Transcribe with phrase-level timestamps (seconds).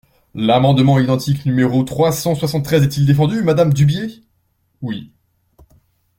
[0.33, 4.23] »L’amendement identique numéro trois cent soixante-treize est-il défendu, madame Dubié?
[4.81, 5.13] Oui.